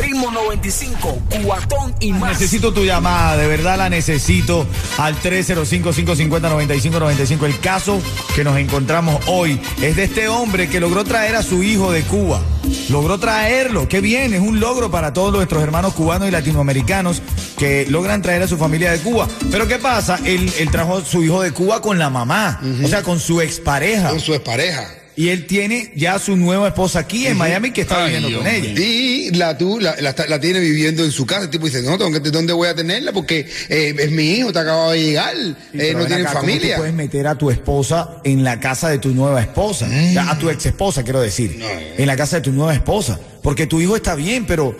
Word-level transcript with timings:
Ritmo 0.00 0.30
95, 0.30 1.18
cuatón 1.44 1.94
y 2.00 2.12
más. 2.12 2.32
Necesito 2.32 2.72
tu 2.72 2.84
llamada, 2.84 3.36
de 3.36 3.46
verdad 3.46 3.76
la 3.76 3.90
necesito 3.90 4.66
al 4.98 5.14
305-550-9595. 5.20 7.44
El 7.44 7.60
caso 7.60 8.00
que 8.34 8.42
nos 8.44 8.56
encontramos 8.58 9.20
hoy 9.26 9.60
es 9.82 9.96
de 9.96 10.04
este 10.04 10.28
hombre 10.28 10.68
que 10.68 10.78
logró 10.80 11.04
traer 11.04 11.36
a 11.36 11.42
su 11.42 11.62
hijo 11.62 11.92
de 11.92 12.00
Cuba. 12.02 12.40
Logró 12.88 13.18
traerlo, 13.18 13.86
qué 13.88 14.00
bien, 14.00 14.32
es 14.32 14.40
un 14.40 14.60
logro 14.60 14.90
para 14.90 15.12
todos 15.12 15.32
nuestros 15.32 15.62
hermanos 15.62 15.92
cubanos 15.94 16.28
y 16.28 16.30
latinoamericanos 16.30 17.20
que 17.58 17.86
logran 17.88 18.22
traer 18.22 18.42
a 18.42 18.48
su 18.48 18.56
familia 18.56 18.92
de 18.92 19.00
Cuba. 19.00 19.28
Pero 19.50 19.68
¿qué 19.68 19.78
pasa? 19.78 20.18
Él, 20.24 20.50
él 20.58 20.70
trajo 20.70 20.96
a 20.98 21.04
su 21.04 21.22
hijo 21.22 21.42
de 21.42 21.52
Cuba 21.52 21.82
con 21.82 21.98
la 21.98 22.08
mamá, 22.10 22.60
o 22.82 22.88
sea, 22.88 23.02
con 23.02 23.20
su 23.20 23.40
expareja. 23.40 24.10
Con 24.10 24.20
su 24.20 24.34
expareja. 24.34 24.99
Y 25.16 25.28
él 25.28 25.46
tiene 25.46 25.92
ya 25.96 26.18
su 26.18 26.36
nueva 26.36 26.68
esposa 26.68 27.00
aquí 27.00 27.26
en 27.26 27.36
Miami 27.36 27.72
que 27.72 27.82
está 27.82 28.04
viviendo 28.04 28.38
con 28.38 28.46
ella. 28.46 28.80
Y 28.80 29.30
la 29.32 29.58
tú 29.58 29.78
la, 29.80 29.96
la, 30.00 30.14
la 30.28 30.40
tiene 30.40 30.60
viviendo 30.60 31.04
en 31.04 31.12
su 31.12 31.26
casa. 31.26 31.42
El 31.42 31.50
tipo 31.50 31.66
dice, 31.66 31.82
no, 31.82 31.98
¿dónde 31.98 32.52
voy 32.52 32.68
a 32.68 32.74
tenerla? 32.74 33.12
Porque 33.12 33.46
eh, 33.68 33.94
es 33.98 34.10
mi 34.10 34.32
hijo, 34.32 34.52
te 34.52 34.60
acaba 34.60 34.92
de 34.92 35.02
llegar, 35.02 35.34
eh, 35.74 35.92
no 35.94 36.06
tiene 36.06 36.24
¿cómo 36.24 36.34
familia. 36.34 36.76
Tú 36.76 36.80
puedes 36.82 36.94
meter 36.94 37.26
a 37.26 37.34
tu 37.36 37.50
esposa 37.50 38.20
en 38.24 38.44
la 38.44 38.60
casa 38.60 38.88
de 38.88 38.98
tu 38.98 39.10
nueva 39.10 39.40
esposa, 39.40 39.88
Ya, 40.12 40.30
a 40.30 40.38
tu 40.38 40.48
ex 40.48 40.66
esposa, 40.66 41.02
quiero 41.02 41.20
decir, 41.20 41.56
Mm. 41.56 41.58
No, 41.58 41.66
en 41.98 42.06
la 42.06 42.16
casa 42.16 42.36
de 42.36 42.42
tu 42.42 42.52
nueva 42.52 42.74
esposa, 42.74 43.18
porque 43.42 43.66
tu 43.66 43.80
hijo 43.80 43.96
está 43.96 44.14
bien, 44.14 44.46
pero 44.46 44.76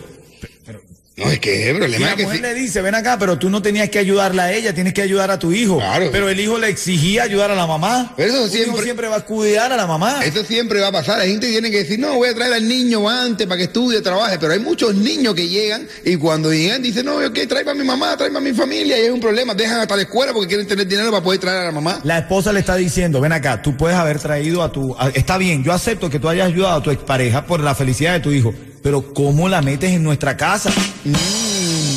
No, 1.16 1.30
es 1.30 1.39
que 1.39 1.69
el 1.69 1.77
y 1.77 1.78
problema 1.80 2.06
la 2.06 2.11
es 2.12 2.16
que 2.16 2.22
mujer 2.22 2.41
le 2.41 2.55
dice, 2.55 2.80
ven 2.80 2.94
acá, 2.94 3.19
pero 3.19 3.36
tú 3.39 3.50
no 3.50 3.61
tenías 3.61 3.91
que 3.91 3.98
ayudarla 3.98 4.44
a 4.44 4.53
ella, 4.53 4.72
tienes 4.72 4.94
que 4.94 5.03
ayudar 5.03 5.30
a 5.30 5.39
tu 5.39 5.52
hijo. 5.52 5.77
Claro. 5.77 6.08
Pero 6.11 6.30
el 6.30 6.41
hijo 6.41 6.56
le 6.58 6.69
exigía 6.69 7.25
ayudar 7.25 7.50
a 7.50 7.55
la 7.55 7.67
mamá. 7.67 8.14
Pero 8.17 8.30
eso 8.33 8.47
hijo 8.47 8.48
siempre- 8.48 8.84
siempre 8.84 9.08
va 9.08 9.17
a 9.17 9.20
cuidar 9.27 9.70
a 9.70 9.77
la 9.77 9.86
mamá. 9.86 10.25
Esto 10.25 10.42
siempre 10.44 10.80
va 10.80 10.86
a 10.86 10.92
pasar. 10.92 11.19
La 11.19 11.27
gente 11.27 11.48
tiene 11.48 11.70
que 11.70 11.78
decir, 11.78 11.98
no, 11.98 12.14
voy 12.14 12.30
a 12.30 12.34
traer 12.34 12.55
al 12.55 12.67
niño 12.67 13.06
antes 13.06 13.47
para 13.47 13.58
que 13.58 13.64
estudie, 13.64 14.00
trabaje. 14.00 14.39
Pero 14.39 14.55
hay 14.55 14.61
muchos 14.61 14.94
niños 14.94 15.34
que 15.34 15.47
llegan 15.47 15.86
y 16.06 16.17
cuando 16.17 16.55
llegan 16.55 16.80
dicen, 16.83 17.05
no, 17.05 17.17
ok, 17.17 17.39
trae 17.47 17.64
para 17.67 17.74
mi 17.74 17.84
mamá, 17.84 18.17
trae 18.17 18.30
para 18.30 18.41
mi 18.41 18.52
familia. 18.55 18.98
Y 18.98 19.06
es 19.06 19.11
un 19.11 19.20
problema. 19.20 19.52
Dejan 19.52 19.78
hasta 19.80 19.97
la 19.97 20.02
escuela 20.02 20.33
porque 20.33 20.48
quieren 20.48 20.67
tener 20.67 20.86
dinero 20.86 21.11
para 21.11 21.22
poder 21.22 21.41
traer 21.41 21.58
a 21.58 21.64
la 21.64 21.72
mamá. 21.72 22.00
La 22.05 22.19
esposa 22.20 22.50
le 22.50 22.61
está 22.61 22.77
diciendo, 22.77 23.20
ven 23.20 23.33
acá, 23.33 23.61
tú 23.61 23.77
puedes 23.77 23.98
haber 23.98 24.20
traído 24.20 24.62
a 24.62 24.72
tu... 24.72 24.97
a- 24.98 25.11
está 25.11 25.36
bien, 25.36 25.62
yo 25.64 25.72
acepto 25.74 26.08
que 26.08 26.19
tú 26.19 26.30
hayas 26.30 26.47
ayudado 26.47 26.78
a 26.78 26.83
tu 26.83 26.91
expareja 26.91 27.45
por 27.45 27.61
la 27.61 27.74
felicidad 27.74 28.14
de 28.14 28.20
tu 28.20 28.30
hijo, 28.33 28.55
pero 28.83 29.12
¿cómo 29.14 29.48
la 29.48 29.62
metes 29.62 29.91
en 29.91 30.03
nuestra 30.03 30.36
casa? 30.36 30.70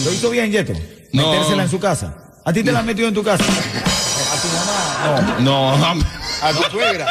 ¿Lo 0.06 0.12
hizo 0.12 0.30
bien, 0.30 0.52
Yeto? 0.52 0.74
No. 1.12 1.32
Metérsela 1.32 1.64
en 1.64 1.70
su 1.70 1.80
casa. 1.80 2.16
¿A 2.46 2.52
ti 2.52 2.64
te 2.64 2.72
la 2.72 2.80
han 2.80 2.86
metido 2.86 3.08
en 3.08 3.14
tu 3.14 3.24
casa? 3.24 3.44
¿A 3.44 4.42
tu 4.42 4.48
mamá? 4.50 5.38
No. 5.40 5.78
No, 5.78 6.04
A 6.42 6.52
tu 6.54 6.64
suegra. 6.72 7.08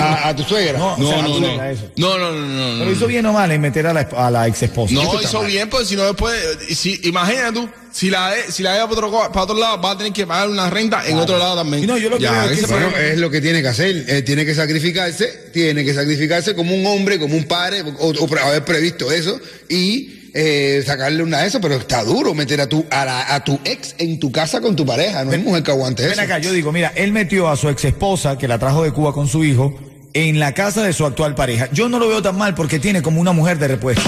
a, 0.00 0.28
a 0.28 0.36
tu 0.36 0.42
suegra. 0.44 0.78
No, 0.78 0.92
o 0.94 0.98
no, 0.98 1.08
sea, 1.08 1.16
no, 1.22 1.22
a 1.22 1.26
tu 1.34 1.40
no. 1.40 1.64
eso. 1.64 1.84
No, 1.96 2.18
no, 2.18 2.30
no, 2.32 2.38
no, 2.46 2.72
no. 2.74 2.78
Pero 2.80 2.92
hizo 2.92 3.06
bien 3.08 3.26
o 3.26 3.32
mal 3.32 3.50
en 3.50 3.60
meter 3.60 3.86
a 3.88 3.92
la, 3.92 4.08
a 4.16 4.30
la 4.30 4.46
ex 4.46 4.62
esposa. 4.62 4.94
No, 4.94 5.20
hizo 5.20 5.40
bien, 5.42 5.68
pues 5.68 5.88
si 5.88 5.96
no 5.96 6.04
después, 6.04 6.34
eh, 6.68 6.74
si, 6.74 7.00
imagínate 7.04 7.52
tú, 7.54 7.68
si 7.92 8.10
la 8.10 8.30
de- 8.32 8.50
si 8.50 8.62
la 8.62 8.72
lleva 8.74 8.88
para 8.88 9.06
otro, 9.06 9.32
para 9.32 9.42
otro 9.44 9.56
lado, 9.56 9.80
va 9.80 9.92
a 9.92 9.98
tener 9.98 10.12
que 10.12 10.26
pagar 10.26 10.48
una 10.48 10.68
renta 10.70 11.06
en 11.06 11.18
otro 11.18 11.38
lado 11.38 11.56
también. 11.56 11.86
No, 11.86 11.96
yo 11.98 12.08
lo 12.10 12.18
Ya, 12.18 12.46
es 12.46 12.66
Bueno, 12.68 12.88
es 12.96 13.18
lo 13.18 13.30
que 13.30 13.40
tiene 13.40 13.62
que 13.62 13.68
hacer. 13.68 14.04
Él 14.08 14.24
tiene 14.24 14.44
que 14.46 14.54
sacrificarse, 14.54 15.26
tiene 15.52 15.84
que 15.84 15.94
sacrificarse 15.94 16.54
como 16.54 16.74
un 16.74 16.84
hombre, 16.86 17.18
como 17.18 17.36
un 17.36 17.44
padre, 17.44 17.82
o, 17.98 18.12
haber 18.44 18.64
previsto 18.64 19.12
eso 19.12 19.38
y 19.68 20.30
eh, 20.34 20.82
sacarle 20.86 21.22
una 21.22 21.40
de 21.42 21.48
eso, 21.48 21.60
pero 21.60 21.74
está 21.76 22.02
duro 22.04 22.32
meter 22.32 22.58
a 22.62 22.66
tu, 22.66 22.86
a, 22.90 23.04
la- 23.04 23.34
a 23.34 23.44
tu 23.44 23.60
ex 23.64 23.94
en 23.98 24.18
tu 24.18 24.32
casa 24.32 24.62
con 24.62 24.74
tu 24.74 24.86
pareja. 24.86 25.24
No 25.24 25.32
hay 25.32 25.38
mujer 25.38 25.62
que 25.62 25.70
aguante 25.70 26.02
Ven 26.04 26.12
eso. 26.12 26.22
acá, 26.22 26.38
yo 26.38 26.52
digo, 26.52 26.72
mira, 26.72 26.90
él 26.96 27.12
metió 27.12 27.48
a 27.50 27.56
su 27.56 27.68
ex 27.68 27.84
esposa, 27.84 28.38
que 28.38 28.48
la 28.48 28.58
trajo 28.58 28.82
de 28.82 28.92
Cuba 28.92 29.12
con 29.12 29.28
su 29.28 29.44
hijo, 29.44 29.78
en 30.14 30.38
la 30.40 30.54
casa 30.54 30.82
de 30.82 30.92
su 30.94 31.04
actual 31.04 31.34
pareja. 31.34 31.68
Yo 31.72 31.88
no 31.90 31.98
lo 31.98 32.08
veo 32.08 32.22
tan 32.22 32.36
mal 32.38 32.54
porque 32.54 32.78
tiene 32.78 33.02
como 33.02 33.20
una 33.20 33.32
mujer 33.32 33.58
de 33.58 33.68
repuesto. 33.68 34.02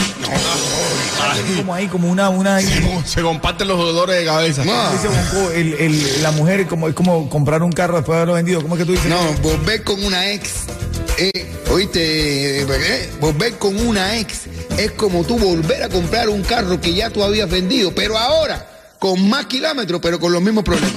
Como 1.57 1.75
ahí, 1.75 1.87
como 1.89 2.09
una, 2.11 2.29
una. 2.31 2.61
se 3.05 3.23
comparten 3.23 3.69
los 3.69 3.79
dolores 3.79 4.17
de 4.21 4.25
cabeza. 4.25 4.65
No. 4.65 4.91
Dice 4.93 5.09
Bonco, 5.09 5.51
el- 5.53 5.75
el- 5.75 6.23
la 6.23 6.31
mujer 6.33 6.61
es 6.61 6.67
como, 6.67 6.89
es 6.89 6.95
como 6.95 7.29
comprar 7.29 7.63
un 7.63 7.73
carro 7.73 7.97
después 7.97 8.15
de 8.15 8.19
haberlo 8.19 8.35
vendido. 8.35 8.63
¿Cómo 8.63 8.75
es 8.75 8.81
que 8.81 8.87
tú 8.87 8.93
dices? 8.93 9.09
No, 9.09 9.21
volver 9.43 9.83
con 9.85 10.03
una 10.05 10.31
ex. 10.31 10.51
Eh, 11.19 11.51
Oíste, 11.71 12.61
eh, 12.63 13.11
volver 13.21 13.55
con 13.59 13.77
una 13.87 14.17
ex 14.19 14.43
es 14.79 14.93
como 14.93 15.25
tú 15.25 15.39
volver 15.39 15.83
a 15.83 15.89
comprar 15.89 16.29
un 16.29 16.43
carro 16.43 16.81
que 16.81 16.93
ya 16.95 17.11
tú 17.11 17.23
habías 17.25 17.49
vendido, 17.51 17.93
pero 17.95 18.17
ahora 18.19 18.69
con 18.99 19.29
más 19.29 19.47
kilómetros, 19.47 20.01
pero 20.03 20.19
con 20.21 20.33
los 20.33 20.41
mismos 20.43 20.63
problemas. 20.65 20.93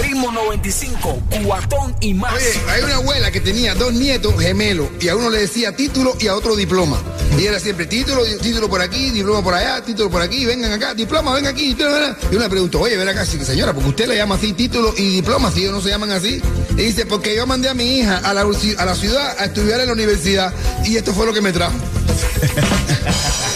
Ritmo 0.00 0.32
95, 0.32 1.22
cuatón 1.44 1.94
y 2.00 2.14
más. 2.14 2.32
Oye, 2.34 2.60
hay 2.68 2.82
una 2.82 2.96
abuela 2.96 3.30
que 3.30 3.40
tenía 3.40 3.74
dos 3.74 3.92
nietos 3.92 4.34
gemelos 4.40 4.88
y 5.00 5.08
a 5.08 5.16
uno 5.16 5.28
le 5.28 5.40
decía 5.40 5.76
título 5.76 6.16
y 6.18 6.28
a 6.28 6.34
otro 6.34 6.56
diploma. 6.56 6.98
Y 7.38 7.46
era 7.46 7.58
siempre 7.60 7.86
título, 7.86 8.22
título 8.40 8.68
por 8.68 8.80
aquí, 8.80 9.10
diploma 9.10 9.42
por 9.42 9.54
allá, 9.54 9.82
título 9.82 10.10
por 10.10 10.22
aquí, 10.22 10.44
vengan 10.44 10.72
acá, 10.72 10.94
diploma, 10.94 11.34
ven 11.34 11.46
aquí. 11.46 11.76
Y 11.78 11.82
uno 11.82 12.42
le 12.42 12.48
preguntó, 12.48 12.80
oye, 12.80 12.96
ven 12.96 13.08
acá, 13.08 13.24
señora, 13.26 13.72
porque 13.72 13.88
usted 13.90 14.08
le 14.08 14.16
llama 14.16 14.36
así 14.36 14.52
título 14.52 14.94
y 14.96 15.16
diploma, 15.16 15.50
si 15.50 15.60
ellos 15.60 15.74
no 15.74 15.80
se 15.80 15.90
llaman 15.90 16.10
así. 16.10 16.40
Y 16.70 16.82
dice, 16.82 17.06
porque 17.06 17.34
yo 17.36 17.46
mandé 17.46 17.68
a 17.68 17.74
mi 17.74 17.98
hija 17.98 18.18
a 18.18 18.34
la, 18.34 18.42
a 18.42 18.84
la 18.84 18.94
ciudad 18.94 19.36
a 19.38 19.44
estudiar 19.44 19.80
en 19.80 19.86
la 19.86 19.92
universidad 19.92 20.52
y 20.84 20.96
esto 20.96 21.12
fue 21.12 21.26
lo 21.26 21.32
que 21.32 21.40
me 21.40 21.52
trajo. 21.52 21.74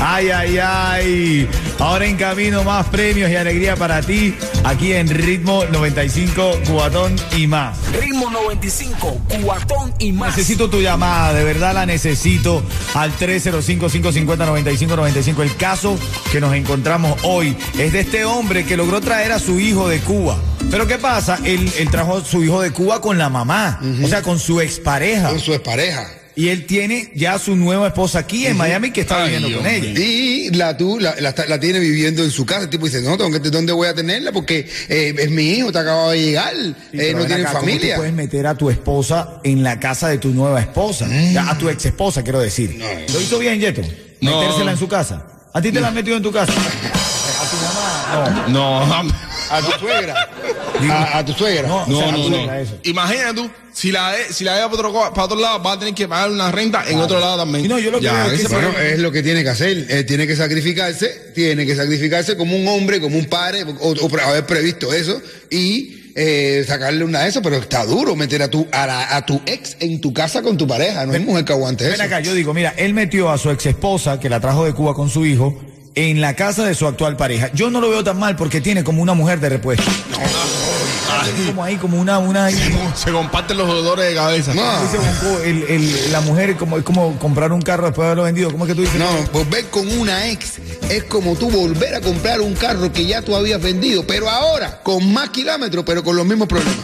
Ay, 0.00 0.30
ay, 0.30 0.58
ay. 0.58 1.48
Ahora 1.78 2.06
en 2.06 2.16
camino 2.16 2.62
más 2.62 2.86
premios 2.86 3.28
y 3.30 3.36
alegría 3.36 3.74
para 3.76 4.00
ti 4.00 4.34
aquí 4.64 4.92
en 4.92 5.08
Ritmo 5.08 5.64
95, 5.64 6.60
Cubatón 6.66 7.16
y 7.36 7.48
más. 7.48 7.76
Ritmo 8.00 8.30
95, 8.30 9.20
cuatón 9.42 9.92
y 9.98 10.12
más. 10.12 10.36
Necesito 10.36 10.70
tu 10.70 10.80
llamada, 10.80 11.32
de 11.32 11.42
verdad 11.44 11.74
la 11.74 11.84
necesito 11.86 12.62
al 12.94 13.12
305-550-9595. 13.18 15.42
El 15.42 15.56
caso 15.56 15.98
que 16.30 16.40
nos 16.40 16.54
encontramos 16.54 17.18
hoy 17.24 17.56
es 17.78 17.92
de 17.92 18.00
este 18.00 18.24
hombre 18.24 18.64
que 18.64 18.76
logró 18.76 19.00
traer 19.00 19.32
a 19.32 19.38
su 19.38 19.58
hijo 19.58 19.88
de 19.88 20.00
Cuba. 20.00 20.36
Pero 20.70 20.86
¿qué 20.86 20.98
pasa? 20.98 21.38
Él, 21.44 21.72
él 21.78 21.90
trajo 21.90 22.18
a 22.18 22.24
su 22.24 22.44
hijo 22.44 22.60
de 22.60 22.72
Cuba 22.72 23.00
con 23.00 23.16
la 23.18 23.30
mamá, 23.30 23.80
o 24.02 24.06
sea, 24.06 24.22
con 24.22 24.38
su 24.38 24.60
expareja. 24.60 25.30
Con 25.30 25.40
su 25.40 25.54
expareja. 25.54 26.06
Y 26.38 26.50
él 26.50 26.66
tiene 26.66 27.10
ya 27.16 27.36
su 27.40 27.56
nueva 27.56 27.88
esposa 27.88 28.20
aquí 28.20 28.46
en 28.46 28.56
Miami 28.56 28.92
que 28.92 29.00
está 29.00 29.24
Ay, 29.24 29.24
viviendo 29.24 29.48
Dios 29.48 29.60
con 29.60 29.66
ella. 29.68 30.00
Y 30.00 30.50
la 30.50 30.76
tú 30.76 31.00
la, 31.00 31.16
la, 31.18 31.34
la 31.48 31.58
tiene 31.58 31.80
viviendo 31.80 32.22
en 32.22 32.30
su 32.30 32.46
casa. 32.46 32.62
El 32.62 32.68
tipo 32.70 32.86
dice, 32.86 33.00
no, 33.02 33.18
tengo 33.18 33.32
que, 33.32 33.50
¿dónde 33.50 33.72
voy 33.72 33.88
a 33.88 33.94
tenerla? 33.94 34.30
Porque 34.30 34.68
eh, 34.88 35.12
es 35.18 35.30
mi 35.32 35.50
hijo, 35.54 35.72
te 35.72 35.80
acaba 35.80 36.12
de 36.12 36.22
llegar, 36.22 36.54
Sí, 36.54 36.74
eh, 36.92 37.12
no 37.12 37.26
tiene 37.26 37.42
acá, 37.42 37.54
¿cómo 37.54 37.62
familia. 37.62 37.94
Tú 37.96 38.00
puedes 38.02 38.14
meter 38.14 38.46
a 38.46 38.54
tu 38.54 38.70
esposa 38.70 39.40
en 39.42 39.64
la 39.64 39.80
casa 39.80 40.10
de 40.10 40.18
tu 40.18 40.28
nueva 40.28 40.60
esposa, 40.60 41.08
Ya, 41.32 41.50
a 41.50 41.58
tu 41.58 41.68
ex 41.70 41.84
esposa, 41.86 42.22
quiero 42.22 42.38
decir. 42.38 42.80
¿Lo 43.12 43.20
hizo 43.20 43.40
bien, 43.40 43.58
Yeto? 43.58 43.82
No. 44.20 44.40
Metérsela 44.40 44.70
en 44.70 44.78
su 44.78 44.86
casa. 44.86 45.26
¿A 45.52 45.60
ti 45.60 45.72
te 45.72 45.80
la 45.80 45.88
han 45.88 45.94
metido 45.94 46.18
en 46.18 46.22
tu 46.22 46.30
casa? 46.30 46.52
¿A 46.52 47.50
tu 47.50 47.56
mamá? 47.56 48.44
No. 48.48 48.86
No, 49.02 49.10
A 49.50 49.60
tu 49.60 49.72
suegra. 49.80 50.28
A, 50.90 51.18
a 51.18 51.24
tu 51.24 51.32
suegra. 51.32 51.66
No, 51.68 51.82
o 51.84 51.86
no, 51.86 51.98
sea, 51.98 52.08
a 52.08 52.12
no, 52.12 52.16
tu 52.22 52.30
no. 52.30 52.36
suegra, 52.36 52.60
eso. 52.60 52.78
Imagínate 52.84 53.34
tú, 53.34 53.50
si 53.72 53.92
la 53.92 54.12
de- 54.12 54.32
si 54.32 54.44
la 54.44 54.56
lleva 54.56 54.70
para 54.70 54.88
otro, 54.88 55.14
para 55.14 55.24
otro 55.24 55.38
lado, 55.40 55.62
va 55.62 55.72
a 55.72 55.78
tener 55.78 55.94
que 55.94 56.06
pagar 56.08 56.30
una 56.30 56.50
renta 56.50 56.84
en 56.88 56.98
otro 56.98 57.20
lado 57.20 57.36
también. 57.38 57.64
Y 57.64 57.68
no, 57.68 57.78
yo 57.78 57.90
lo 57.90 58.00
Ya, 58.00 58.26
es 58.32 58.42
que 58.42 58.48
Bueno, 58.48 58.70
es 58.78 58.98
lo 58.98 59.10
que 59.12 59.22
tiene 59.22 59.42
que 59.42 59.50
hacer. 59.50 59.86
Él 59.88 60.06
tiene 60.06 60.26
que 60.26 60.36
sacrificarse, 60.36 61.32
tiene 61.34 61.64
que 61.66 61.74
sacrificarse 61.76 62.36
como 62.36 62.56
un 62.56 62.66
hombre, 62.68 63.00
como 63.00 63.18
un 63.18 63.26
padre, 63.26 63.64
o, 63.80 63.90
o 63.92 64.18
haber 64.26 64.46
previsto 64.46 64.92
eso 64.92 65.20
y 65.50 65.94
eh, 66.20 66.64
sacarle 66.66 67.04
una 67.04 67.20
de 67.20 67.28
eso, 67.28 67.40
pero 67.42 67.56
está 67.56 67.84
duro 67.84 68.16
meter 68.16 68.42
a 68.42 68.48
tu, 68.48 68.66
a, 68.72 68.86
la- 68.88 69.16
a 69.16 69.24
tu 69.24 69.40
ex 69.46 69.76
en 69.78 70.00
tu 70.00 70.12
casa 70.12 70.42
con 70.42 70.56
tu 70.56 70.66
pareja. 70.66 71.06
No 71.06 71.12
hay 71.12 71.20
mujer 71.20 71.44
que 71.44 71.52
aguante 71.52 71.84
Ven 71.84 71.94
eso. 71.94 72.02
acá, 72.02 72.18
yo 72.20 72.34
digo, 72.34 72.52
mira, 72.52 72.74
él 72.76 72.92
metió 72.92 73.30
a 73.30 73.38
su 73.38 73.50
ex 73.50 73.66
esposa, 73.66 74.18
que 74.18 74.28
la 74.28 74.40
trajo 74.40 74.64
de 74.64 74.72
Cuba 74.72 74.94
con 74.94 75.08
su 75.10 75.24
hijo, 75.24 75.62
en 75.98 76.20
la 76.20 76.34
casa 76.34 76.64
de 76.64 76.74
su 76.74 76.86
actual 76.86 77.16
pareja. 77.16 77.50
Yo 77.54 77.70
no 77.70 77.80
lo 77.80 77.90
veo 77.90 78.04
tan 78.04 78.18
mal 78.18 78.36
porque 78.36 78.60
tiene 78.60 78.84
como 78.84 79.02
una 79.02 79.14
mujer 79.14 79.40
de 79.40 79.48
repuesto. 79.48 79.84
Como 81.46 81.62
ahí, 81.64 81.76
como 81.76 82.00
una, 82.00 82.18
una. 82.18 82.48
se 82.50 83.10
comparten 83.12 83.56
los 83.56 83.66
dolores 83.68 84.08
de 84.08 84.14
cabeza. 84.14 84.54
No, 84.54 84.62
el- 85.44 85.62
el- 85.64 86.12
la 86.12 86.20
mujer 86.20 86.50
es 86.50 86.56
como, 86.56 86.78
es 86.78 86.84
como 86.84 87.18
comprar 87.18 87.52
un 87.52 87.62
carro 87.62 87.86
después 87.86 88.04
de 88.04 88.06
haberlo 88.08 88.24
vendido. 88.24 88.50
¿Cómo 88.50 88.64
es 88.64 88.68
que 88.70 88.74
tú 88.74 88.82
dices? 88.82 88.98
no, 88.98 89.06
volver 89.32 89.66
con 89.66 89.88
una 89.98 90.28
ex 90.28 90.54
es 90.88 91.04
como 91.04 91.34
tú 91.36 91.50
volver 91.50 91.94
a 91.96 92.00
comprar 92.00 92.40
un 92.40 92.54
carro 92.54 92.92
que 92.92 93.04
ya 93.06 93.22
tú 93.22 93.34
habías 93.36 93.60
vendido, 93.60 94.04
pero 94.06 94.28
ahora 94.28 94.80
con 94.82 95.12
más 95.12 95.30
kilómetros, 95.30 95.84
pero 95.86 96.02
con 96.04 96.16
los 96.16 96.26
mismos 96.26 96.48
problemas. 96.48 96.74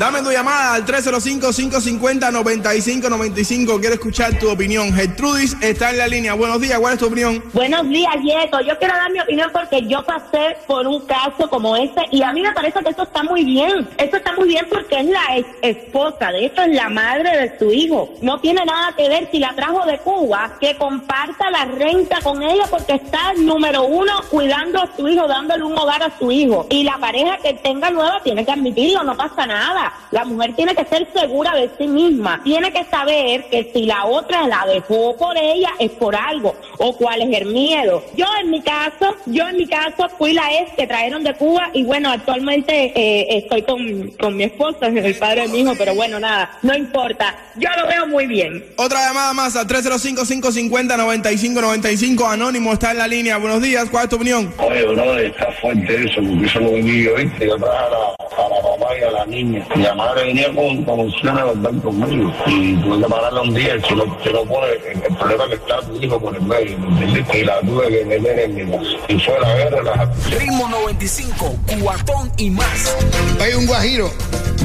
Dame 0.00 0.22
tu 0.22 0.30
llamada 0.30 0.76
al 0.76 0.86
305-550-9595. 0.86 3.80
Quiero 3.80 3.96
escuchar 3.96 4.38
tu 4.38 4.50
opinión. 4.50 4.94
Gertrudis 4.94 5.54
está 5.60 5.90
en 5.90 5.98
la 5.98 6.08
línea. 6.08 6.32
Buenos 6.32 6.58
días, 6.58 6.78
¿cuál 6.78 6.94
es 6.94 7.00
tu 7.00 7.08
opinión? 7.08 7.44
Buenos 7.52 7.86
días, 7.86 8.14
Yeto. 8.22 8.62
Yo 8.62 8.78
quiero 8.78 8.94
dar 8.94 9.12
mi 9.12 9.20
opinión 9.20 9.50
porque 9.52 9.86
yo 9.86 10.02
pasé 10.02 10.56
por 10.66 10.86
un 10.86 11.04
caso 11.04 11.50
como 11.50 11.76
este 11.76 12.00
y 12.12 12.22
a 12.22 12.32
mí 12.32 12.40
me 12.40 12.50
parece 12.52 12.82
que 12.82 12.88
eso 12.88 13.02
está 13.02 13.22
muy 13.24 13.44
bien. 13.44 13.86
Eso 13.98 14.16
está 14.16 14.32
muy 14.36 14.48
bien 14.48 14.66
porque 14.70 15.00
es 15.00 15.04
la 15.04 15.36
ex 15.36 15.46
esposa, 15.60 16.32
de 16.32 16.46
hecho 16.46 16.62
es 16.62 16.74
la 16.74 16.88
madre 16.88 17.36
de 17.36 17.58
su 17.58 17.70
hijo. 17.70 18.08
No 18.22 18.40
tiene 18.40 18.64
nada 18.64 18.94
que 18.96 19.06
ver 19.06 19.28
si 19.30 19.38
la 19.38 19.54
trajo 19.54 19.84
de 19.84 19.98
Cuba, 19.98 20.56
que 20.62 20.76
comparta 20.76 21.50
la 21.50 21.66
renta 21.66 22.22
con 22.22 22.42
ella 22.42 22.64
porque 22.70 22.94
está 22.94 23.34
número 23.36 23.84
uno 23.84 24.12
cuidando 24.30 24.80
a 24.80 24.88
su 24.96 25.06
hijo, 25.06 25.28
dándole 25.28 25.62
un 25.62 25.76
hogar 25.76 26.02
a 26.02 26.18
su 26.18 26.32
hijo. 26.32 26.66
Y 26.70 26.84
la 26.84 26.96
pareja 26.96 27.36
que 27.36 27.52
tenga 27.52 27.90
nueva 27.90 28.22
tiene 28.24 28.46
que 28.46 28.52
admitirlo, 28.52 29.04
no 29.04 29.14
pasa 29.14 29.46
nada. 29.46 29.89
La 30.10 30.24
mujer 30.24 30.54
tiene 30.56 30.74
que 30.74 30.84
ser 30.84 31.06
segura 31.14 31.54
de 31.54 31.70
sí 31.78 31.86
misma. 31.86 32.40
Tiene 32.42 32.72
que 32.72 32.84
saber 32.84 33.44
que 33.50 33.70
si 33.72 33.86
la 33.86 34.06
otra 34.06 34.48
la 34.48 34.66
dejó 34.66 35.16
por 35.16 35.36
ella 35.36 35.70
es 35.78 35.90
por 35.92 36.16
algo 36.16 36.54
o 36.78 36.96
cuál 36.96 37.22
es 37.22 37.40
el 37.40 37.46
miedo. 37.46 38.02
Yo 38.16 38.26
en 38.42 38.50
mi 38.50 38.60
caso, 38.60 39.16
yo 39.26 39.48
en 39.48 39.56
mi 39.56 39.66
caso 39.66 40.08
fui 40.18 40.32
la 40.32 40.52
ex 40.60 40.72
que 40.76 40.86
trajeron 40.86 41.22
de 41.22 41.34
Cuba 41.34 41.70
y 41.72 41.84
bueno, 41.84 42.10
actualmente 42.10 42.92
eh, 42.94 43.38
estoy 43.38 43.62
con, 43.62 44.08
con 44.20 44.36
mi 44.36 44.44
esposo, 44.44 44.78
el 44.82 45.14
padre 45.16 45.42
de 45.42 45.48
mi 45.48 45.60
hijo, 45.60 45.74
pero 45.78 45.94
bueno, 45.94 46.18
nada, 46.18 46.58
no 46.62 46.74
importa. 46.74 47.36
Yo 47.56 47.68
lo 47.78 47.86
veo 47.86 48.06
muy 48.06 48.26
bien. 48.26 48.64
Otra 48.76 49.06
llamada 49.06 49.32
más 49.32 49.56
al 49.56 49.66
305-550-9595. 49.68 52.30
Anónimo 52.30 52.72
está 52.72 52.92
en 52.92 52.98
la 52.98 53.08
línea. 53.08 53.38
Buenos 53.38 53.62
días, 53.62 53.88
¿cuál 53.90 54.04
es 54.04 54.10
tu 54.10 54.16
opinión? 54.16 54.52
Oye, 54.58 54.84
bro, 54.86 55.18
está 55.18 55.50
fuerte 55.60 56.04
eso, 56.04 56.20
porque 56.20 56.46
eso 56.46 56.60
lo 56.60 56.72
viví 56.72 57.04
yo, 57.04 57.14
¿viste? 57.16 57.46
Yo 57.46 57.56
traje 57.56 58.19
a 58.36 58.48
la, 58.48 58.62
mamá 58.62 58.98
y 58.98 59.02
a 59.02 59.10
la 59.10 59.26
niña. 59.26 59.66
Y 59.74 59.78
la 59.80 59.94
madre 59.94 60.26
venía 60.26 60.54
con, 60.54 60.84
con 60.84 61.00
opciones 61.00 61.36
de 61.36 61.42
volver 61.42 61.82
conmigo. 61.82 62.32
Y 62.46 62.74
tuve 62.76 62.98
que 62.98 63.08
pararla 63.08 63.42
un 63.42 63.54
día, 63.54 63.74
si 63.86 63.94
no, 63.94 64.04
si 64.22 64.32
no 64.32 64.44
pone 64.44 64.66
el, 64.72 65.02
el 65.02 65.16
problema 65.16 65.48
que 65.48 65.54
está 65.54 65.80
tu 65.80 65.96
hijo 65.96 66.20
por 66.20 66.34
el 66.34 66.42
medio, 66.42 66.78
¿me 66.78 67.04
entiendes? 67.04 67.34
Y 67.34 67.44
la 67.44 67.60
tuve 67.60 67.88
que 67.88 68.04
meter 68.04 68.38
en 68.38 68.54
mi 68.54 68.70
casa. 68.70 68.90
Y 69.08 69.20
fue 69.20 69.40
la 69.40 69.54
guerra, 69.54 69.82
la 69.82 70.12
Ritmo 70.38 70.68
95, 70.68 71.56
cuatón 71.82 72.32
y 72.36 72.50
más. 72.50 72.96
Hay 73.40 73.54
un 73.54 73.66
guajiro, 73.66 74.12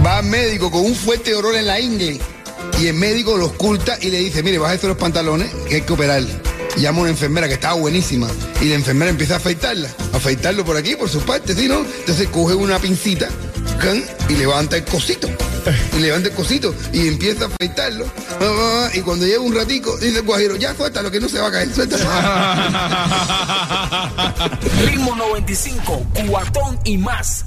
va 0.05 0.19
al 0.19 0.25
médico 0.25 0.71
con 0.71 0.85
un 0.85 0.95
fuerte 0.95 1.31
dolor 1.31 1.55
en 1.55 1.67
la 1.67 1.79
ingle 1.79 2.19
y 2.79 2.87
el 2.87 2.93
médico 2.95 3.37
lo 3.37 3.47
oculta 3.47 3.97
y 4.01 4.11
le 4.11 4.19
dice, 4.19 4.43
mire, 4.43 4.57
bájese 4.57 4.87
los 4.87 4.97
pantalones 4.97 5.49
que 5.67 5.75
hay 5.75 5.81
que 5.81 5.93
operarle. 5.93 6.33
Llama 6.77 6.99
a 6.99 7.01
una 7.03 7.11
enfermera 7.11 7.47
que 7.47 7.53
estaba 7.53 7.75
buenísima 7.75 8.27
y 8.61 8.65
la 8.65 8.75
enfermera 8.75 9.09
empieza 9.09 9.35
a 9.35 9.37
afeitarla, 9.37 9.89
a 10.11 10.17
afeitarlo 10.17 10.65
por 10.65 10.75
aquí, 10.75 10.95
por 10.95 11.09
sus 11.09 11.23
partes, 11.23 11.55
¿sí, 11.55 11.69
no? 11.69 11.85
Entonces 11.99 12.27
coge 12.27 12.53
una 12.53 12.79
pincita 12.79 13.29
y 14.29 14.35
levanta 14.35 14.77
el 14.77 14.85
cosito. 14.85 15.27
Y 15.95 15.99
levanta 15.99 16.29
el 16.29 16.35
cosito 16.35 16.73
y 16.93 17.07
empieza 17.07 17.45
a 17.45 17.47
afeitarlo. 17.47 18.05
Ah, 18.05 18.37
ah, 18.41 18.85
ah, 18.85 18.89
Y 18.93 19.01
cuando 19.01 19.25
llega 19.25 19.39
un 19.39 19.53
ratico, 19.53 19.97
dice 19.97 20.19
el 20.19 20.25
guajiro, 20.25 20.55
ya 20.55 20.75
suéltalo 20.75 21.11
que 21.11 21.19
no 21.19 21.29
se 21.29 21.39
va 21.39 21.47
a 21.47 21.51
caer, 21.51 21.73
suéltalo. 21.73 22.03
Ritmo 24.85 25.15
95, 25.15 26.05
cuatón 26.27 26.79
y 26.83 26.97
más. 26.97 27.45